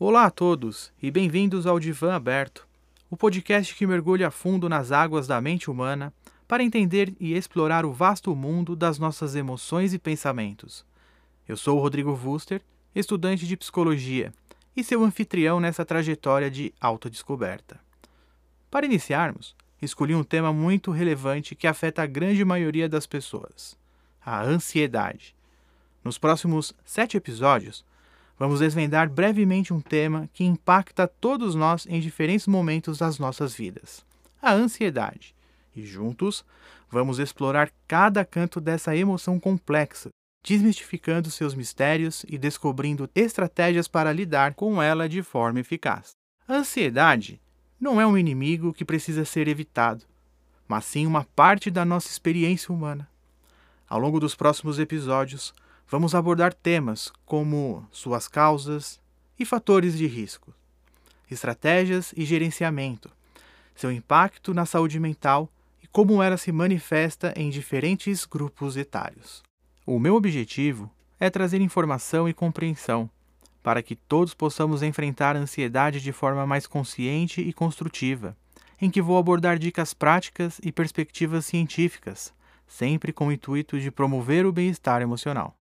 [0.00, 2.66] Olá a todos e bem-vindos ao Divã Aberto,
[3.08, 6.12] o podcast que mergulha a fundo nas águas da mente humana
[6.48, 10.84] para entender e explorar o vasto mundo das nossas emoções e pensamentos.
[11.46, 12.62] Eu sou o Rodrigo Wuster,
[12.96, 14.32] estudante de psicologia
[14.76, 17.80] e seu anfitrião nessa trajetória de autodescoberta.
[18.70, 23.76] Para iniciarmos, escolhi um tema muito relevante que afeta a grande maioria das pessoas:
[24.24, 25.34] a ansiedade.
[26.04, 27.84] Nos próximos sete episódios,
[28.38, 34.04] vamos desvendar brevemente um tema que impacta todos nós em diferentes momentos das nossas vidas:
[34.42, 35.34] a ansiedade.
[35.74, 36.44] E juntos,
[36.90, 40.10] vamos explorar cada canto dessa emoção complexa,
[40.46, 46.12] desmistificando seus mistérios e descobrindo estratégias para lidar com ela de forma eficaz.
[46.46, 47.40] A ansiedade
[47.80, 50.04] não é um inimigo que precisa ser evitado,
[50.68, 53.10] mas sim uma parte da nossa experiência humana.
[53.88, 55.52] Ao longo dos próximos episódios,
[55.88, 59.00] vamos abordar temas como suas causas
[59.36, 60.54] e fatores de risco,
[61.28, 63.10] estratégias e gerenciamento,
[63.74, 65.50] seu impacto na saúde mental
[65.82, 69.45] e como ela se manifesta em diferentes grupos etários.
[69.88, 73.08] O meu objetivo é trazer informação e compreensão
[73.62, 78.36] para que todos possamos enfrentar a ansiedade de forma mais consciente e construtiva,
[78.80, 82.34] em que vou abordar dicas práticas e perspectivas científicas,
[82.66, 85.54] sempre com o intuito de promover o bem-estar emocional.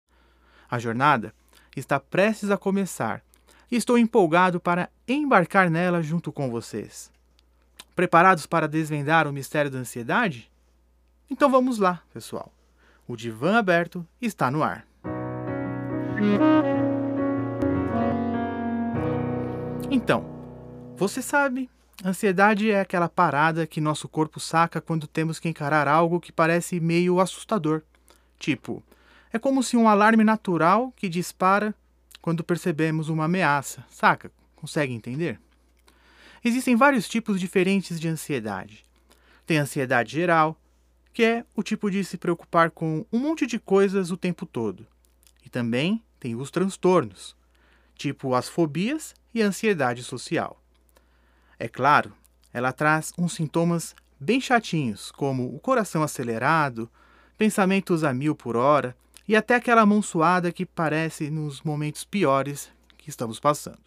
[0.67, 1.31] A jornada
[1.75, 3.23] está prestes a começar
[3.71, 7.11] e estou empolgado para embarcar nela junto com vocês.
[7.95, 10.51] Preparados para desvendar o mistério da ansiedade?
[11.29, 12.54] Então vamos lá, pessoal.
[13.07, 14.87] O divã aberto está no ar.
[19.91, 20.25] Então,
[20.97, 21.69] você sabe,
[22.03, 26.79] ansiedade é aquela parada que nosso corpo saca quando temos que encarar algo que parece
[26.79, 27.83] meio assustador.
[28.39, 28.81] Tipo,
[29.31, 31.75] é como se um alarme natural que dispara
[32.21, 34.31] quando percebemos uma ameaça, saca?
[34.55, 35.39] Consegue entender?
[36.43, 38.83] Existem vários tipos diferentes de ansiedade.
[39.45, 40.59] Tem ansiedade geral,
[41.15, 44.85] que é o tipo de se preocupar com um monte de coisas o tempo todo.
[45.45, 47.37] E também tem os transtornos,
[47.95, 50.61] tipo as fobias e a ansiedade social.
[51.57, 52.11] É claro,
[52.51, 56.91] ela traz uns sintomas bem chatinhos, como o coração acelerado,
[57.37, 58.93] pensamentos a mil por hora
[59.25, 63.79] e até aquela mão suada que parece nos momentos piores que estamos passando.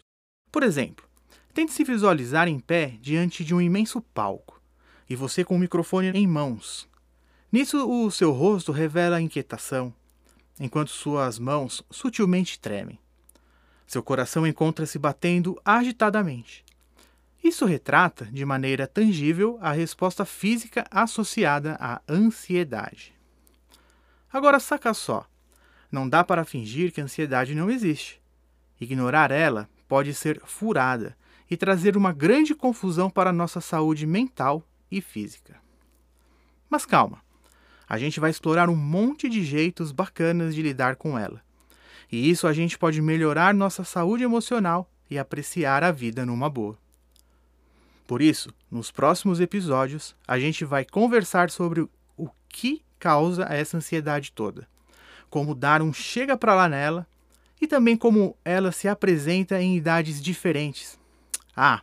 [0.51, 1.07] Por exemplo,
[1.53, 4.59] tente se visualizar em pé diante de um imenso palco
[5.07, 6.89] e você com o microfone em mãos.
[7.51, 9.91] Nisso, o seu rosto revela inquietação,
[10.59, 12.99] enquanto suas mãos sutilmente tremem.
[13.87, 16.63] Seu coração encontra-se batendo agitadamente.
[17.43, 23.15] Isso retrata, de maneira tangível, a resposta física associada à ansiedade.
[24.31, 25.25] Agora saca só.
[25.91, 28.21] Não dá para fingir que a ansiedade não existe.
[28.79, 31.17] Ignorar ela pode ser furada
[31.49, 35.59] e trazer uma grande confusão para nossa saúde mental e física.
[36.69, 37.23] Mas calma,
[37.89, 41.41] a gente vai explorar um monte de jeitos bacanas de lidar com ela.
[42.11, 46.77] E isso a gente pode melhorar nossa saúde emocional e apreciar a vida numa boa.
[48.05, 51.81] Por isso, nos próximos episódios, a gente vai conversar sobre
[52.15, 54.67] o que causa essa ansiedade toda,
[55.29, 57.07] como dar um chega para lá nela
[57.59, 60.99] e também como ela se apresenta em idades diferentes.
[61.55, 61.81] Ah,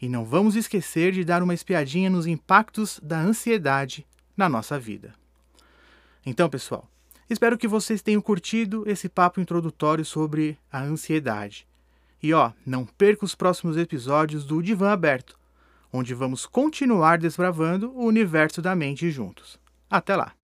[0.00, 4.06] e não vamos esquecer de dar uma espiadinha nos impactos da ansiedade
[4.36, 5.19] na nossa vida.
[6.24, 6.88] Então, pessoal,
[7.28, 11.66] espero que vocês tenham curtido esse papo introdutório sobre a ansiedade.
[12.22, 15.38] E ó, não perca os próximos episódios do Divã Aberto,
[15.92, 19.58] onde vamos continuar desbravando o universo da mente juntos.
[19.88, 20.39] Até lá!